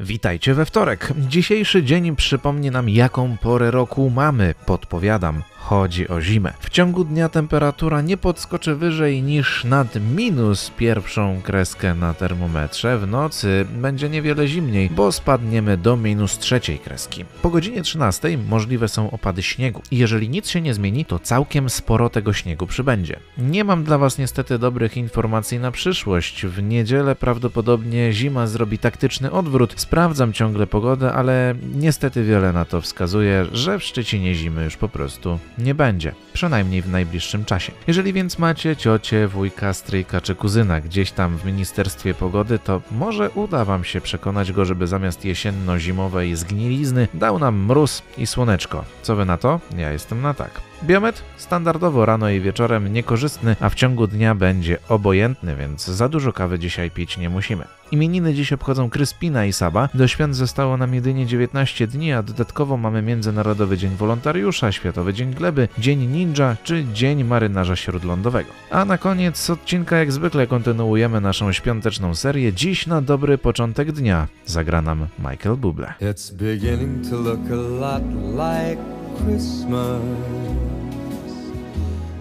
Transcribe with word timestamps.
Witajcie 0.00 0.54
we 0.54 0.64
wtorek. 0.64 1.12
Dzisiejszy 1.16 1.82
dzień 1.82 2.16
przypomni 2.16 2.70
nam, 2.70 2.88
jaką 2.88 3.36
porę 3.36 3.70
roku 3.70 4.10
mamy. 4.10 4.54
Podpowiadam, 4.66 5.42
chodzi 5.56 6.08
o 6.08 6.20
zimę. 6.20 6.52
W 6.60 6.70
ciągu 6.70 7.04
dnia 7.04 7.28
temperatura 7.28 8.00
nie 8.00 8.16
podskoczy 8.16 8.74
wyżej 8.74 9.22
niż 9.22 9.64
nad 9.64 9.96
minus 10.16 10.70
pierwszą 10.76 11.40
kreskę 11.42 11.94
na 11.94 12.14
termometrze. 12.14 12.98
W 12.98 13.06
nocy 13.06 13.66
będzie 13.74 14.08
niewiele 14.08 14.48
zimniej, 14.48 14.90
bo 14.90 15.12
spadniemy 15.12 15.76
do 15.76 15.96
minus 15.96 16.38
trzeciej 16.38 16.78
kreski. 16.78 17.24
Po 17.42 17.50
godzinie 17.50 17.82
13 17.82 18.38
możliwe 18.48 18.88
są 18.88 19.10
opady 19.10 19.42
śniegu. 19.42 19.82
Jeżeli 19.90 20.28
nic 20.28 20.48
się 20.48 20.60
nie 20.60 20.74
zmieni, 20.74 21.04
to 21.04 21.18
całkiem 21.18 21.70
sporo 21.70 22.10
tego 22.10 22.32
śniegu 22.32 22.66
przybędzie. 22.66 23.18
Nie 23.38 23.64
mam 23.64 23.84
dla 23.84 23.98
Was 23.98 24.18
niestety 24.18 24.58
dobrych 24.58 24.96
informacji 24.96 25.58
na 25.58 25.70
przyszłość. 25.70 26.46
W 26.46 26.62
niedzielę 26.62 27.14
prawdopodobnie 27.14 28.12
zima 28.12 28.46
zrobi 28.46 28.78
taktyczny 28.78 29.30
odwrót. 29.30 29.74
Sprawdzam 29.88 30.32
ciągle 30.32 30.66
pogodę, 30.66 31.12
ale 31.12 31.54
niestety 31.74 32.24
wiele 32.24 32.52
na 32.52 32.64
to 32.64 32.80
wskazuje, 32.80 33.46
że 33.52 33.78
w 33.78 33.84
Szczecinie 33.84 34.34
zimy 34.34 34.64
już 34.64 34.76
po 34.76 34.88
prostu 34.88 35.38
nie 35.58 35.74
będzie, 35.74 36.14
przynajmniej 36.32 36.82
w 36.82 36.88
najbliższym 36.88 37.44
czasie. 37.44 37.72
Jeżeli 37.86 38.12
więc 38.12 38.38
macie 38.38 38.76
ciocie, 38.76 39.28
wujka, 39.28 39.72
stryjka 39.72 40.20
czy 40.20 40.34
kuzyna 40.34 40.80
gdzieś 40.80 41.10
tam 41.10 41.38
w 41.38 41.44
Ministerstwie 41.44 42.14
Pogody, 42.14 42.58
to 42.58 42.82
może 42.90 43.30
uda 43.30 43.64
Wam 43.64 43.84
się 43.84 44.00
przekonać 44.00 44.52
go, 44.52 44.64
żeby 44.64 44.86
zamiast 44.86 45.24
jesienno-zimowej 45.24 46.36
zgnilizny 46.36 47.08
dał 47.14 47.38
nam 47.38 47.56
mróz 47.64 48.02
i 48.18 48.26
słoneczko. 48.26 48.84
Co 49.02 49.16
Wy 49.16 49.24
na 49.24 49.38
to? 49.38 49.60
Ja 49.76 49.92
jestem 49.92 50.22
na 50.22 50.34
tak. 50.34 50.50
Biometr 50.84 51.22
standardowo 51.36 52.06
rano 52.06 52.30
i 52.30 52.40
wieczorem 52.40 52.92
niekorzystny, 52.92 53.56
a 53.60 53.68
w 53.68 53.74
ciągu 53.74 54.06
dnia 54.06 54.34
będzie 54.34 54.78
obojętny, 54.88 55.56
więc 55.56 55.84
za 55.86 56.08
dużo 56.08 56.32
kawy 56.32 56.58
dzisiaj 56.58 56.90
pić 56.90 57.18
nie 57.18 57.30
musimy. 57.30 57.64
Imieniny 57.92 58.34
dziś 58.34 58.52
obchodzą 58.52 58.90
Kryspina 58.90 59.44
i 59.44 59.52
Saba. 59.52 59.88
Do 59.94 60.08
świąt 60.08 60.36
zostało 60.36 60.76
nam 60.76 60.94
jedynie 60.94 61.26
19 61.26 61.86
dni, 61.86 62.12
a 62.12 62.22
dodatkowo 62.22 62.76
mamy 62.76 63.02
Międzynarodowy 63.02 63.78
Dzień 63.78 63.96
Wolontariusza, 63.96 64.72
Światowy 64.72 65.14
Dzień 65.14 65.34
Gleby, 65.34 65.68
Dzień 65.78 66.06
Ninja 66.06 66.56
czy 66.62 66.84
Dzień 66.92 67.24
Marynarza 67.24 67.76
Śródlądowego. 67.76 68.50
A 68.70 68.84
na 68.84 68.98
koniec 68.98 69.50
odcinka 69.50 69.96
jak 69.96 70.12
zwykle 70.12 70.46
kontynuujemy 70.46 71.20
naszą 71.20 71.52
świąteczną 71.52 72.14
serię. 72.14 72.52
Dziś 72.52 72.86
na 72.86 73.02
dobry 73.02 73.38
początek 73.38 73.92
dnia 73.92 74.26
zagra 74.46 74.82
nam 74.82 75.06
Michael 75.18 75.56
Bublé. 75.56 75.92
It's 76.00 76.34
beginning 76.34 77.10
to 77.10 77.16
look 77.16 77.40
a 77.50 77.54
lot 77.54 78.02
like 78.32 78.82
Christmas 79.24 80.02